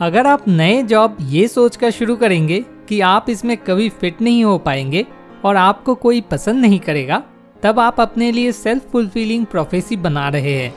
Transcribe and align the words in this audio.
अगर 0.00 0.26
आप 0.26 0.48
नए 0.48 0.82
जॉब 0.82 1.16
ये 1.20 1.48
सोचकर 1.48 1.90
शुरू 1.90 2.16
करेंगे 2.16 2.64
कि 2.88 3.00
आप 3.00 3.30
इसमें 3.30 3.56
कभी 3.56 3.88
फिट 3.88 4.20
नहीं 4.22 4.44
हो 4.44 4.58
पाएँगे 4.58 5.04
और 5.44 5.56
आपको 5.56 5.94
कोई 5.94 6.20
पसंद 6.20 6.60
नहीं 6.60 6.78
करेगा, 6.78 7.22
तब 7.62 7.80
आप 7.80 8.00
अपने 8.00 8.30
लिए 8.32 8.52
सेल्फ 8.52 8.90
फुलफिलिंग 8.90 9.46
प्रोफेसी 9.46 9.96
बना 9.96 10.28
रहे 10.28 10.52
हैं। 10.52 10.74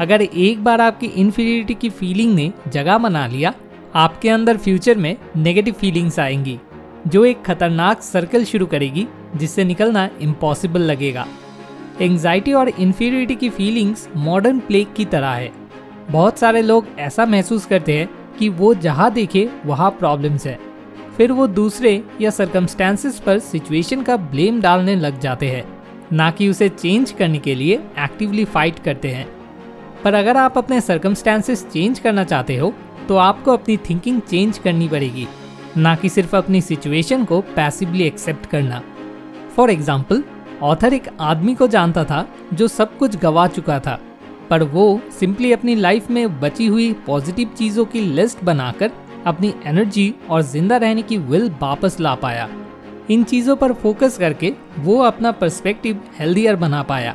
अगर 0.00 0.22
एक 0.22 0.64
बार 0.64 0.80
आपकी 0.80 1.06
इन्फीरियरिटी 1.06 1.74
की 1.74 1.90
फीलिंग 1.90 2.34
ने 2.34 2.52
जगह 2.68 2.98
बना 2.98 3.26
लिया, 3.26 3.54
आपके 3.94 4.28
अंदर 4.28 4.56
फ्यूचर 4.56 4.98
में 4.98 5.16
नेगेटिव 5.36 5.74
फीलिंग्स 5.74 6.18
आएँगी, 6.18 6.58
जो 7.06 7.24
एक 7.24 7.42
खतरनाक 7.42 8.02
सर्कल 8.02 8.44
शुरू 8.44 8.66
करेगी, 8.66 9.06
जिससे 9.36 9.64
निकलना 9.64 10.08
इम्पॉसिबल 10.20 10.80
लगेगा। 10.80 11.26
एंग्जाइटी 12.00 12.52
और 12.52 12.68
इन्फीरियरिटी 12.68 13.34
की 13.34 13.50
फीलिंग्स 13.50 14.08
मॉडर्न 14.16 14.58
प्लेग 14.58 14.94
की 14.96 15.04
तरह 15.04 15.28
है। 15.28 15.52
बहुत 16.10 16.38
सारे 16.38 16.62
लोग 16.62 16.86
ऐसा 16.98 17.26
महसूस 17.26 17.66
करते 17.66 17.98
हैं 17.98 18.23
कि 18.38 18.48
वो 18.50 18.72
जहाँ 18.76 19.10
देखे, 19.12 19.48
वहाँ 19.66 19.90
प्रॉब्लम्स 19.92 20.46
है। 20.46 20.58
फिर 21.16 21.32
वो 21.32 21.46
दूसरे 21.48 22.02
या 22.20 22.30
सरकमस्टेंसेस 22.30 23.18
पर 23.20 23.38
सिचुएशन 23.40 24.02
का 24.02 24.16
ब्लेम 24.16 24.60
डालने 24.60 24.94
लग 24.96 25.20
जाते 25.20 25.50
हैं, 25.50 25.64
ना 26.12 26.30
कि 26.30 26.48
उसे 26.48 26.68
चेंज 26.68 27.10
करने 27.10 27.38
के 27.38 27.54
लिए 27.54 27.74
एक्टिवली 27.98 28.44
फाइट 28.46 28.78
करते 28.78 29.08
हैं। 29.08 29.26
पर 30.04 30.14
अगर 30.14 30.36
आप 30.36 30.58
अपने 30.58 30.80
सरकमस्टेंसेस 30.80 31.66
चेंज 31.66 31.98
करना 31.98 32.24
चाहते 32.24 32.56
हो 32.56 32.72
तो 33.08 33.16
आपको 33.18 33.52
अपनी 33.52 33.76
थिंकिंग 33.88 34.20
चेंज 34.22 34.58
करनी 34.58 34.88
पड़ेगी, 34.88 35.26
ना 35.76 35.94
कि 35.94 36.08
सिर्फ़ 36.08 36.36
अपनी 36.36 36.60
सिचुएशन 36.62 37.24
को 37.24 37.40
पैसिवली 37.56 38.02
एक्सेप्ट 38.02 38.46
करना। 38.46 38.82
फॉर 39.56 39.70
एग्ज़ाम्पल 39.70 40.22
ऑथर 40.62 40.92
एक 40.92 41.08
आदमी 41.20 41.54
को 41.54 41.66
जानता 41.68 42.04
था, 42.04 42.26
जो 42.52 42.68
सब 42.68 42.96
कुछ 42.98 43.16
गवा 43.16 43.46
चुका 43.48 43.78
था। 43.80 43.98
पर 44.50 44.62
वो 44.64 45.00
सिंपली 45.10 45.52
अपनी 45.52 45.74
लाइफ 45.74 46.10
में 46.10 46.40
बची 46.40 46.66
हुई 46.66 46.92
पॉजिटिव 47.06 47.50
चीज़ों 47.58 47.84
की 47.84 48.00
लिस्ट 48.00 48.44
बनाकर 48.44 48.90
अपनी 49.26 49.52
एनर्जी 49.66 50.12
और 50.30 50.42
ज़िंदा 50.42 50.76
रहने 50.76 51.02
की 51.02 51.18
विल 51.18 51.50
वापस 51.60 52.00
ला 52.00 52.14
पाया। 52.16 52.48
इन 53.10 53.24
चीज़ों 53.24 53.56
पर 53.56 53.72
फोकस 53.72 54.18
करके 54.18 54.52
वो 54.78 54.98
अपना 55.02 55.32
पर्सपेक्टिव 55.32 56.00
हेल्दियर 56.18 56.56
बना 56.56 56.82
पाया। 56.82 57.14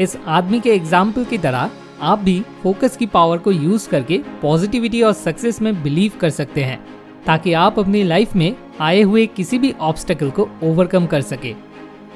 इस 0.00 0.16
आदमी 0.28 0.60
के 0.60 0.70
एग्ज़ाम्पल 0.70 1.24
की 1.24 1.38
तरह 1.38 1.70
आप 2.02 2.18
भी 2.18 2.40
फोकस 2.62 2.96
की 2.96 3.06
पावर 3.06 3.38
को 3.38 3.52
यूज़ 3.52 3.88
करके 3.88 4.18
पॉजिटिविटी 4.42 5.02
और 5.02 5.12
सक्सेस 5.14 5.60
में 5.62 5.82
बिलीव 5.82 6.18
कर 6.20 6.30
सकते 6.30 6.64
हैं, 6.64 6.78
ताकि 7.26 7.52
आप 7.54 7.78
अपनी 7.78 8.02
लाइफ 8.02 8.34
में 8.36 8.54
आए 8.80 9.00
हुए 9.02 9.26
किसी 9.26 9.58
भी 9.58 9.72
ऑब्स्टेकल 9.80 10.30
को 10.30 10.48
ओवरकम 10.62 11.06
कर 11.06 11.22
सके। 11.22 11.54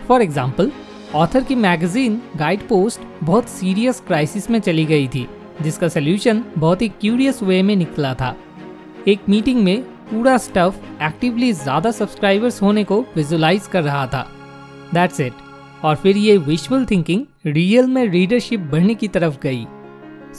फॉर 0.08 0.22
एग्ज़ाम्पल 0.22 0.70
ऑथर 1.14 1.42
की 1.44 1.54
मैगजीन 1.54 2.20
गाइड 2.36 2.60
पोस्ट 2.68 3.00
बहुत 3.22 3.48
सीरियस 3.48 4.00
क्राइसिस 4.00 4.48
में 4.50 4.58
चली 4.58 4.84
गई 4.84 5.06
थी, 5.08 5.26
जिसका 5.62 5.88
सोल्यूशन 5.88 6.42
बहुत 6.58 6.82
ही 6.82 6.88
क्यूरियस 6.90 7.42
वे 7.42 7.62
में 7.62 7.74
निकला 7.76 8.12
था। 8.14 8.34
एक 9.08 9.28
मीटिंग 9.28 9.62
में 9.64 9.82
पूरा 10.10 10.36
स्टफ़ 10.36 10.76
एक्टिवली 11.02 11.52
ज़्यादा 11.52 11.90
सब्सक्राइबर्स 11.90 12.60
होने 12.62 12.84
को 12.84 13.00
विजुलाइज 13.16 13.66
कर 13.66 13.82
रहा 13.82 14.06
था। 14.06 14.26
दैट्स 14.94 15.20
इट 15.20 15.32
और 15.84 15.96
फिर 15.96 16.16
ये 16.16 16.36
विजुअल 16.38 16.84
थिंकिंग 16.86 17.24
रियल 17.46 17.86
में 17.86 18.04
रीडरशिप 18.06 18.60
बढ़ने 18.62 18.94
की 18.94 19.08
तरफ़ 19.08 19.38
गई। 19.42 19.66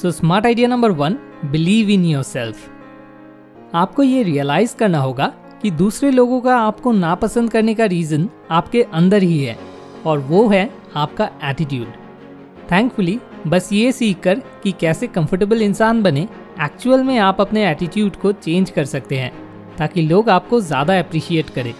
So 0.01 0.11
smart 0.11 0.45
idea 0.45 0.67
number 0.67 0.91
one 0.93 1.17
believe 1.45 1.89
in 1.89 2.05
yourself 2.23 3.75
आपको 3.75 4.03
ये 4.03 4.23
रियलाइज़ 4.23 4.75
करना 4.75 4.99
होगा 4.99 5.31
कि 5.61 5.71
दूसरे 5.73 6.11
लोगों 6.11 6.39
का 6.41 6.57
आपको 6.57 6.91
नापसंद 6.91 7.51
करने 7.51 7.73
का 7.73 7.85
रीजन 7.87 8.29
आपके 8.51 8.83
अंदर 8.83 9.23
ही 9.23 9.39
है। 9.39 9.57
और 10.05 10.19
वो 10.19 10.47
है 10.49 10.69
आपका 10.95 11.29
एटीट्यूड 11.43 11.87
थैंकफुली 12.71 13.19
बस 13.47 13.71
ये 13.73 13.91
सीख 13.91 14.19
कर 14.19 14.41
कि 14.63 14.71
कैसे 14.71 15.07
कंफर्टेबल 15.07 15.61
इंसान 15.61 16.01
बने 16.03 16.27
एक्चुअल 16.63 17.03
में 17.03 17.17
आप 17.19 17.41
अपने 17.41 17.69
एटीट्यूड 17.69 18.15
को 18.15 18.31
चेंज 18.33 18.69
कर 18.69 18.85
सकते 18.85 19.17
हैं, 19.17 19.31
ताकि 19.77 20.01
लोग 20.01 20.29
आपको 20.29 20.59
ज़्यादा 20.61 20.99
अप्रिशिएट 20.99 21.49
करें. 21.49 21.73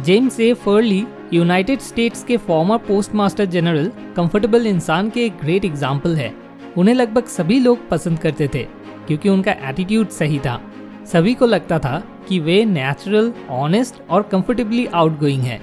James 0.00 0.38
A 0.40 0.52
Farley 0.54 1.04
United 1.32 1.80
States 1.80 2.22
के 2.24 2.36
former 2.38 2.78
post 2.78 3.14
master 3.14 3.44
general 3.46 3.90
comfortable 4.16 4.66
इंसान 4.66 5.10
के 5.10 5.24
एक 5.26 5.38
ग्रेट 5.38 5.64
एग्ज़ाम्पल 5.64 6.16
है. 6.16 6.32
उन्हें 6.76 6.94
लगभग 6.94 7.26
सभी 7.28 7.58
लोग 7.60 7.88
पसंद 7.88 8.18
करते 8.18 8.48
थे, 8.54 8.62
क्योंकि 9.06 9.28
उनका 9.28 9.52
एटीट्यूड 9.68 10.08
सही 10.10 10.38
था. 10.38 10.60
सभी 11.06 11.34
को 11.34 11.46
लगता 11.46 11.78
था 11.78 12.02
कि 12.28 12.38
वे 12.40 12.64
नेचुरल 12.64 13.32
ऑनेस्ट 13.52 14.02
और 14.10 14.22
कंफर्टेबली 14.22 14.86
आउटगोइंग 14.86 15.42
हैं। 15.42 15.60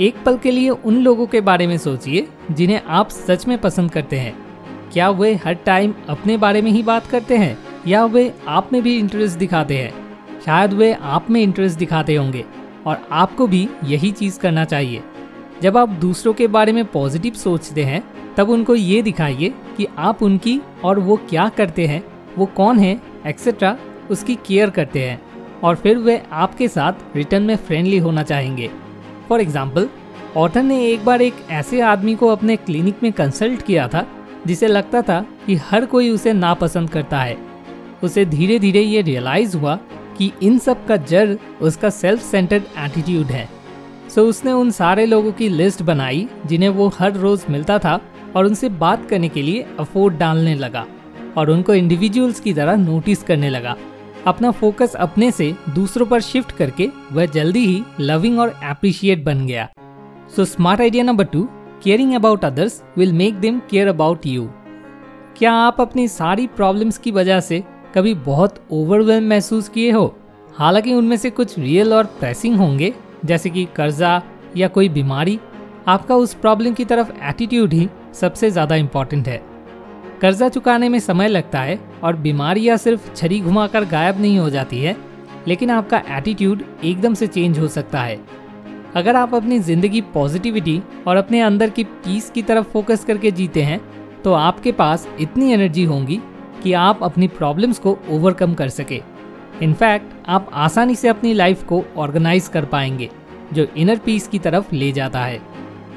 एक 0.00 0.14
पल 0.24 0.36
के 0.36 0.50
लिए 0.50 0.70
उन 0.70 0.96
लोगों 0.96 1.26
के 1.26 1.40
बारे 1.40 1.66
में 1.66 1.78
सोचिए, 1.78 2.28
जिन्हें 2.50 2.80
आप 2.88 3.08
सच 3.08 3.48
में 3.48 3.58
पसंद 3.58 3.90
करते 3.90 4.16
हैं। 4.16 4.34
क्या 4.92 5.10
वे 5.10 5.34
हर 5.34 5.54
टाइम 5.54 5.94
अपने 6.08 6.36
बारे 6.36 6.62
में 6.62 6.70
ही 6.70 6.82
बात 6.82 7.06
करते 7.06 7.36
हैं, 7.36 7.58
या 7.86 8.04
वे 8.04 8.34
आप 8.48 8.72
में 8.72 8.82
भी 8.82 8.98
इंटरेस्ट 8.98 9.38
दिखाते 9.38 9.78
हैं? 9.78 9.94
शायद 10.44 10.72
वे 10.72 10.92
आप 10.92 11.30
में 11.30 11.42
इंटरेस्ट 11.42 11.78
दिखाते 11.78 12.14
होंगे, 12.14 12.44
और 12.86 13.08
आपको 13.12 13.46
भी 13.46 13.68
यही 13.84 14.10
चीज़ 14.10 14.40
करना 14.40 14.64
चाहिए। 14.64 15.02
जब 15.62 15.76
आप 15.76 15.88
दूसरों 15.88 16.34
के 16.34 16.46
बारे 16.46 16.72
में 16.72 16.84
पॉजिटिव 16.84 17.32
सोचते 17.32 17.84
हैं, 17.84 18.04
तब 18.36 18.50
उनको 18.50 18.74
ये 18.74 19.02
दिखाइए 19.02 19.54
कि 19.76 19.86
आप 19.98 20.22
उनकी 20.22 20.60
और 20.84 20.98
वो 20.98 21.16
क्या 21.16 21.48
करते 21.48 21.86
हैं, 21.86 22.04
वो 22.38 22.46
कौन 22.46 22.78
है 22.78 23.00
एक्सेट्रा 23.26 23.76
उसकी 24.10 24.34
केयर 24.34 24.70
करते 24.70 25.04
हैं, 25.04 25.20
और 25.62 25.74
फिर 25.74 25.98
वे 25.98 26.22
आपके 26.32 26.68
साथ 26.68 27.16
रिटर्न 27.16 27.42
में 27.42 27.56
फ्रेंडली 27.56 27.98
होना 27.98 28.22
चाहेंगे। 28.22 28.70
फॉर 29.28 29.40
एग्ज़ाम्पल 29.40 29.88
ऑथर 30.36 30.62
ने 30.62 30.84
एक 30.86 31.04
बार 31.04 31.22
एक 31.22 31.34
ऐसे 31.50 31.80
आदमी 31.80 32.14
को 32.14 32.28
अपने 32.28 32.56
क्लिनिक 32.56 33.02
में 33.02 33.12
कंसल्ट 33.12 33.62
किया 33.62 33.88
था 33.88 34.06
जिसे 34.46 34.66
लगता 34.66 35.02
था 35.02 35.20
कि 35.46 35.54
हर 35.64 35.84
कोई 35.86 36.08
उसे 36.10 36.32
नापसंद 36.32 36.90
करता 36.90 37.20
है। 37.20 37.36
उसे 38.02 38.24
धीरे 38.24 38.58
धीरे 38.58 38.80
ये 38.80 39.02
रियलाइज़ 39.02 39.56
हुआ 39.56 39.78
कि 40.18 40.30
इन 40.42 40.58
सब 40.58 40.86
का 40.86 40.96
जड़ 40.96 41.36
उसका 41.62 41.90
सेल्फ 41.90 42.22
सेंटर्ड 42.22 42.62
एटीट्यूड 42.78 43.26
है। 43.26 43.48
सो 44.08 44.20
so, 44.20 44.28
उसने 44.28 44.52
उन 44.52 44.70
सारे 44.70 45.06
लोगों 45.06 45.32
की 45.32 45.48
लिस्ट 45.48 45.82
बनाई 45.82 46.28
जिन्हें 46.46 46.68
वो 46.68 46.88
हर 46.98 47.12
रोज 47.12 47.44
मिलता 47.50 47.78
था 47.78 48.00
और 48.36 48.46
उनसे 48.46 48.68
बात 48.68 49.08
करने 49.08 49.28
के 49.28 49.42
लिए 49.42 49.66
अफोर्ड 49.80 50.18
डालने 50.18 50.54
लगा 50.54 50.86
और 51.36 51.50
उनको 51.50 51.74
इंडिविजुअल्स 51.74 52.40
की 52.40 52.52
तरह 52.54 52.76
नोटिस 52.76 53.22
करने 53.22 53.50
लगा। 53.50 53.76
अपना 54.26 54.50
फोकस 54.50 54.94
अपने 54.96 55.30
से 55.30 55.54
दूसरों 55.74 56.06
पर 56.06 56.20
शिफ्ट 56.20 56.52
करके 56.52 56.88
वह 57.12 57.26
जल्दी 57.26 57.64
ही 57.66 57.82
लविंग 58.00 58.38
और 58.38 58.54
एप्रिशिएट 58.64 59.24
बन 59.24 59.46
गया। 59.46 59.68
So 60.36 60.44
smart 60.44 60.80
idea 60.80 61.04
number 61.04 61.24
two 61.24 61.46
caring 61.84 62.14
about 62.14 62.44
others 62.44 62.82
will 62.96 63.12
make 63.12 63.34
them 63.34 63.60
care 63.70 63.88
about 63.88 64.26
you 64.26 64.48
क्या 65.38 65.52
आप 65.52 65.80
अपनी 65.80 66.08
सारी 66.08 66.46
प्रॉब्लम्स 66.46 66.98
की 66.98 67.10
वजह 67.10 67.40
से 67.40 67.62
कभी 67.94 68.14
बहुत 68.14 68.60
ओवरवेलम 68.72 69.28
महसूस 69.28 69.68
किए 69.68 69.90
हो? 69.90 70.14
हालाँकि 70.54 70.92
उनमें 70.94 71.16
से 71.16 71.30
कुछ 71.30 71.58
रियल 71.58 71.92
और 71.94 72.04
प्रेसिंग 72.20 72.56
होंगे, 72.56 72.92
जैसे 73.24 73.50
कि 73.50 73.64
कर्जा 73.76 74.20
या 74.56 74.68
कोई 74.68 74.88
बीमारी। 74.88 75.38
आपका 75.88 76.16
उस 76.16 76.34
प्रॉब्लम 76.34 76.74
की 76.74 76.84
तरफ़ 76.84 77.10
एटीट्यूड 77.22 77.72
ही 77.72 77.88
सबसे 78.14 78.50
ज़्यादा 78.50 78.76
इंपॉर्टेंट 78.76 79.28
है। 79.28 79.42
कर्जा 80.20 80.48
चुकाने 80.48 80.88
में 80.88 80.98
समय 81.00 81.28
लगता 81.28 81.60
है 81.60 81.78
और 82.02 82.16
बीमारियाँ 82.16 82.76
सिर्फ़ 82.76 83.12
छरी 83.14 83.40
घुमाकर 83.40 83.84
गायब 83.84 84.20
नहीं 84.20 84.38
हो 84.38 84.48
जाती 84.50 84.80
है, 84.80 84.96
लेकिन 85.48 85.70
आपका 85.70 86.02
एटीट्यूड 86.10 86.62
एकदम 86.84 87.14
से 87.14 87.26
चेंज 87.26 87.58
हो 87.58 87.68
सकता 87.68 88.02
है। 88.02 88.18
अगर 88.94 89.16
आप 89.16 89.34
अपनी 89.34 89.58
ज़िंदगी 89.60 90.00
पॉजिटिविटी 90.14 90.80
और 91.06 91.16
अपने 91.16 91.40
अंदर 91.40 91.70
की 91.70 91.84
पीस 91.84 92.30
की 92.30 92.42
तरफ़ 92.42 92.66
फोकस 92.66 93.04
करके 93.04 93.30
जीते 93.30 93.62
हैं 93.62 93.80
तो 94.22 94.32
आपके 94.32 94.72
पास 94.72 95.08
इतनी 95.20 95.52
एनर्जी 95.52 95.84
होगी 95.84 96.20
कि 96.62 96.72
आप 96.72 97.02
अपनी 97.02 97.28
प्रॉब्लम्स 97.30 97.78
को 97.78 97.98
ओवरकम 98.10 98.54
कर 98.54 98.68
सके। 98.70 99.00
इनफैक्ट 99.62 100.12
आप 100.28 100.48
आसानी 100.54 100.94
से 100.94 101.08
अपनी 101.08 101.32
लाइफ 101.34 101.64
को 101.64 101.84
ऑर्गेनाइज 101.96 102.48
कर 102.48 102.64
पाएँगे, 102.66 103.08
जो 103.52 103.66
इनर 103.76 103.98
पीस 103.98 104.28
की 104.28 104.38
तरफ़ 104.38 104.74
ले 104.74 104.90
जाता 104.92 105.20
है। 105.20 105.40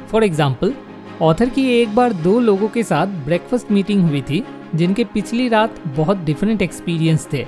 फॉर 0.07 0.23
एग्ज़ाम्पल 0.23 0.73
ऑथर 1.21 1.49
की 1.49 1.65
एक 1.71 1.93
बार 1.95 2.13
दो 2.13 2.39
लोगों 2.39 2.67
के 2.69 2.81
साथ 2.83 3.07
ब्रेकफास्ट 3.25 3.71
मीटिंग 3.71 4.01
हुई 4.01 4.21
थी, 4.21 4.43
जिनके 4.75 5.03
पिछली 5.03 5.47
रात 5.49 5.79
बहुत 5.87 6.17
डिफरेंट 6.17 6.61
एक्सपीरियंस 6.61 7.27
थे। 7.33 7.45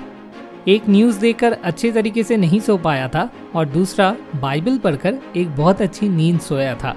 एक 0.67 0.89
न्यूज़ 0.89 1.19
देखकर 1.19 1.51
अच्छे 1.53 1.91
तरीके 1.91 2.23
से 2.23 2.37
नहीं 2.37 2.59
सो 2.59 2.77
पाया 2.77 3.07
था 3.07 3.29
और 3.55 3.65
दूसरा 3.67 4.15
बाइबल 4.35 4.77
पढ़कर 4.77 5.19
एक 5.37 5.55
बहुत 5.55 5.81
अच्छी 5.81 6.09
नींद 6.09 6.39
सोया 6.39 6.73
था। 6.75 6.95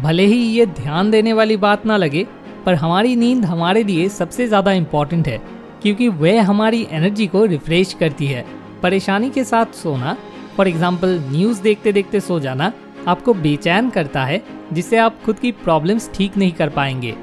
भले 0.00 0.26
ही 0.26 0.36
ये 0.36 0.66
ध्यान 0.68 1.10
देने 1.10 1.32
वाली 1.32 1.56
बात 1.56 1.86
ना 1.86 1.96
लगे, 1.96 2.26
पर 2.66 2.74
हमारी 2.74 3.16
नींद 3.16 3.44
हमारे 3.44 3.82
लिए 3.84 4.08
सबसे 4.10 4.46
ज़्यादा 4.46 4.72
इंपॉर्टेंट 4.72 5.28
है, 5.28 5.40
क्योंकि 5.82 6.08
वह 6.08 6.42
हमारी 6.42 6.86
एनर्जी 6.90 7.26
को 7.26 7.44
रिफ्रेश 7.46 7.92
करती 8.00 8.26
है। 8.26 8.44
परेशानी 8.82 9.30
के 9.30 9.44
साथ 9.44 9.74
सोना 9.74 10.16
फॉर 10.56 10.68
एग्ज़ाम्पल 10.68 11.20
न्यूज़ 11.30 11.62
देखते 11.62 11.92
देखते 11.92 12.20
सो 12.20 12.40
जाना 12.40 12.72
आपको 13.06 13.34
बेचैन 13.34 13.90
करता 13.90 14.24
है, 14.24 14.42
जिससे 14.72 14.96
आप 14.96 15.22
खुद 15.24 15.38
की 15.38 15.52
प्रॉब्लम्स 15.54 16.10
ठीक 16.14 16.36
नहीं 16.36 16.52
कर 16.52 16.68
पाएँगे। 16.68 17.14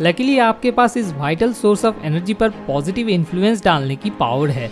लकीली 0.00 0.38
आपके 0.38 0.70
पास 0.70 0.96
इस 0.96 1.12
वाइटल 1.12 1.52
सोर्स 1.52 1.84
ऑफ़ 1.84 2.04
एनर्जी 2.04 2.34
पर 2.34 2.50
पॉजिटिव 2.66 3.08
इन्फ्लुएंस 3.08 3.64
डालने 3.64 3.96
की 3.96 4.10
पावर 4.10 4.50
है। 4.50 4.70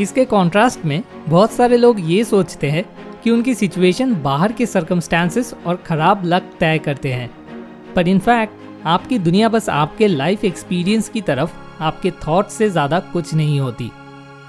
इसके 0.00 0.24
कॉन्ट्रास्ट 0.24 0.84
में, 0.84 1.02
बहुत 1.28 1.52
सारे 1.52 1.76
लोग 1.76 2.00
ये 2.00 2.22
सोचते 2.24 2.70
हैं 2.70 2.84
कि 3.24 3.30
उनकी 3.30 3.54
सिचुएशन 3.54 4.14
बाहर 4.14 4.52
के 4.52 4.66
सर्कमस्टांसेस 4.66 5.54
और 5.66 5.76
ख़राब 5.76 6.22
लक 6.24 6.50
तय 6.60 6.78
करते 6.78 7.12
हैं। 7.12 7.30
पर 7.94 8.08
इनफैक्ट 8.08 8.86
आपकी 8.86 9.18
दुनिया 9.18 9.48
बस 9.48 9.68
आपके 9.68 10.06
लाइफ 10.06 10.44
एक्सपीरियंस 10.44 11.08
की 11.08 11.20
तरफ़ 11.20 11.52
आपके 11.80 12.10
थॉट 12.26 12.48
से 12.48 12.68
ज़्यादा 12.70 13.00
कुछ 13.12 13.34
नहीं 13.34 13.58
होती। 13.60 13.90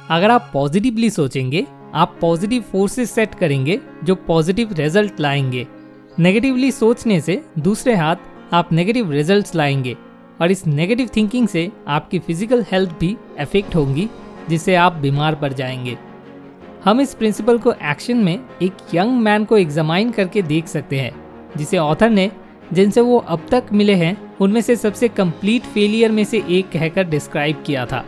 अगर 0.09 0.31
आप 0.31 0.50
पॉजिटिवली 0.53 1.09
सोचेंगे 1.09 1.65
आप 1.95 2.18
पॉजिटिव 2.21 2.62
फोर्सेस 2.62 3.12
सेट 3.12 3.36
करेंगे, 3.36 3.80
जो 4.03 4.15
पॉजिटिव 4.15 4.74
रिज़ल्ट 4.74 5.19
लाएँगे। 5.19 5.68
नेगेटिवली 6.19 6.71
सोचने 6.71 7.21
से 7.21 7.41
दूसरे 7.59 7.95
हाथ 7.95 8.15
आप 8.53 8.71
नेगेटिव 8.74 9.12
रिजल्ट्स 9.12 9.56
लाएँगे, 9.56 9.95
और 10.41 10.51
इस 10.51 10.65
नेगेटिव 10.68 11.09
थिंकिंग 11.15 11.47
से 11.47 11.71
आपकी 11.88 12.19
फ़िज़िकल 12.19 12.65
हेल्थ 12.71 13.00
भी 13.00 13.15
अफेक्ट 13.39 13.75
होंगी, 13.75 14.09
जिससे 14.50 14.75
आप 14.75 14.94
बीमार 14.94 15.36
पड़ 15.36 15.53
जाएँगे। 15.53 15.97
हम 16.86 17.01
इस 17.01 17.13
प्रिंसिपल 17.13 17.57
को 17.57 17.71
एक्शन 17.71 18.18
में 18.18 18.39
एक 18.62 18.77
यंग 18.94 19.19
मैन 19.19 19.45
को 19.45 19.57
एग्जामाइन 19.57 20.12
करके 20.12 20.41
देख 20.41 20.68
सकते 20.68 21.00
हैं, 21.00 21.12
जिसे 21.57 21.77
ऑथर 21.77 22.09
ने, 22.09 22.31
जिनसे 22.74 23.01
वो 23.01 23.18
अब 23.18 23.45
तक 23.51 23.63
मिले 23.74 23.94
हैं, 23.94 24.18
उनमें 24.38 24.62
से 24.62 24.75
सबसे 24.75 25.07
कंप्लीट 25.07 25.63
फेलियर 25.63 26.12
में 26.12 26.24
से 26.24 26.44
एक 26.50 26.69
कहकर 26.69 27.03
डिस्क्राइब 27.03 27.63
किया 27.65 27.86
था। 27.86 28.06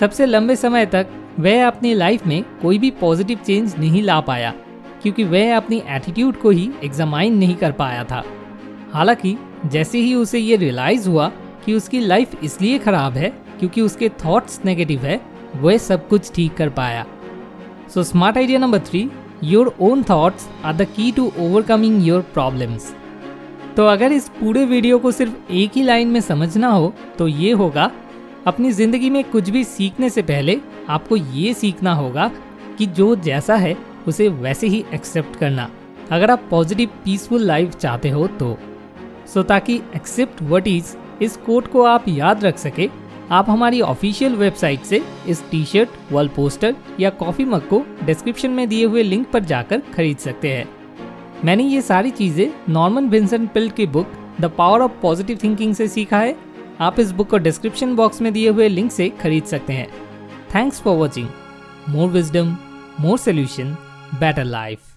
सबसे 0.00 0.26
लंबे 0.26 0.56
समय 0.56 0.86
तक 0.86 1.06
वह 1.40 1.66
अपनी 1.66 1.94
लाइफ 1.94 2.26
में 2.26 2.42
कोई 2.62 2.78
भी 2.78 2.90
पॉजिटिव 2.90 3.38
चेंज 3.46 3.74
नहीं 3.78 4.02
ला 4.02 4.20
पाया, 4.20 4.52
क्योंकि 5.02 5.24
वह 5.24 5.56
अपनी 5.56 5.82
एटीट्यूड 5.88 6.36
को 6.36 6.50
ही 6.50 6.70
एग्जामाइन 6.84 7.38
नहीं 7.38 7.54
कर 7.54 7.72
पाया 7.72 8.04
था। 8.04 8.22
हालाँकि, 8.92 9.36
जैसे 9.66 9.98
ही 9.98 10.14
उसे 10.14 10.38
ये 10.38 10.56
रियलाइज़ 10.56 11.08
हुआ 11.08 11.30
कि 11.64 11.74
उसकी 11.74 12.00
लाइफ 12.00 12.42
इसलिए 12.44 12.78
खराब 12.78 13.12
है 13.12 13.32
क्योंकि 13.58 13.80
उसके 13.80 14.08
थॉट्स 14.24 14.60
नेगेटिव 14.64 15.00
है, 15.00 15.20
वह 15.56 15.76
सब 15.78 16.08
कुछ 16.08 16.32
ठीक 16.34 16.54
कर 16.56 16.68
पाया। 16.70 17.04
So 17.94 18.02
smart 18.02 18.38
idea 18.38 18.58
number 18.58 18.78
three 18.80 19.08
your 19.44 19.74
own 19.80 20.02
thoughts 20.02 20.48
are 20.64 20.76
the 20.76 20.86
key 20.86 21.10
to 21.12 21.32
overcoming 21.38 22.06
your 22.06 22.20
problems 22.34 22.94
तो 23.76 23.86
अगर 23.86 24.12
इस 24.12 24.28
पूरे 24.40 24.64
वीडियो 24.64 24.98
को 24.98 25.10
सिर्फ़ 25.12 25.52
एक 25.52 25.76
ही 25.76 25.82
लाइन 25.82 26.08
में 26.08 26.20
समझना 26.20 26.68
हो 26.68 26.92
तो 27.18 27.28
ये 27.28 27.52
होगा 27.52 27.90
अपनी 28.46 28.70
ज़िंदगी 28.72 29.08
में 29.10 29.22
कुछ 29.24 29.48
भी 29.50 29.62
सीखने 29.64 30.08
से 30.10 30.22
पहले 30.22 30.58
आपको 30.88 31.16
ये 31.16 31.52
सीखना 31.54 31.92
होगा 31.94 32.30
कि 32.78 32.86
जो 32.86 33.14
जैसा 33.16 33.56
है, 33.56 33.76
उसे 34.08 34.28
वैसे 34.28 34.66
ही 34.66 34.84
एक्सेप्ट 34.94 35.36
करना। 35.36 35.68
अगर 36.10 36.30
आप 36.30 36.42
पॉजिटिव 36.50 36.90
पीसफुल 37.04 37.42
लाइफ 37.42 37.74
चाहते 37.74 38.08
हो 38.08 38.26
तो। 38.26 38.56
सो 39.34 39.42
ताकि 39.42 39.76
एक्सेप्ट 39.96 40.42
वट 40.42 40.68
इज़ 40.68 40.94
इस 41.22 41.36
कोट 41.36 41.66
को 41.66 41.82
आप 41.84 42.08
याद 42.08 42.44
रख 42.44 42.58
सके, 42.58 42.88
आप 43.30 43.50
हमारी 43.50 43.80
ऑफिशियल 43.80 44.34
वेबसाइट 44.34 44.82
से 44.82 45.02
इस 45.28 45.42
टी 45.50 45.64
शर्ट 45.64 46.12
वॉल 46.12 46.28
पोस्टर 46.28 46.74
या 47.00 47.10
कॉफ़ी 47.12 47.44
मग 47.44 47.68
को 47.68 47.84
डिस्क्रिप्शन 48.04 48.50
में 48.50 48.68
दिए 48.68 48.86
हुए 48.86 49.02
लिंक 49.02 49.30
पर 49.30 49.44
जाकर 49.44 49.82
खरीद 49.94 50.18
सकते 50.18 50.52
हैं। 50.52 50.68
मैंने 51.44 51.64
ये 51.64 51.80
सारी 51.82 52.10
चीज़ें 52.10 52.50
नॉर्मन 52.68 53.08
विंसेंट 53.08 53.52
पिल्ट 53.52 53.76
की 53.76 53.86
book 53.86 54.12
the 54.40 54.50
power 54.58 54.80
of 54.80 54.92
positive 55.02 55.38
thinking 55.44 55.74
से 55.74 55.88
सीखा 55.88 56.18
है। 56.18 56.36
आप 56.80 57.00
इस 57.00 57.10
बुक 57.12 57.30
को 57.30 57.38
डिस्क्रिप्शन 57.38 57.94
बॉक्स 57.96 58.20
में 58.20 58.32
दिए 58.32 58.48
हुए 58.48 58.68
लिंक 58.68 58.92
से 58.92 59.08
खरीद 59.08 59.44
सकते 59.44 59.72
हैं। 59.72 59.88
Thanks 60.54 60.80
for 60.80 60.96
watching 60.96 61.28
more 61.88 62.08
wisdom 62.08 62.56
more 63.00 63.18
solution 63.18 63.76
better 64.14 64.44
life 64.44 64.93